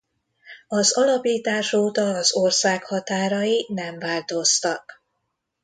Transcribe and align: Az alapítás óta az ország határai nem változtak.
Az 0.67 0.97
alapítás 0.97 1.73
óta 1.73 2.03
az 2.13 2.35
ország 2.35 2.83
határai 2.85 3.65
nem 3.69 3.99
változtak. 3.99 5.03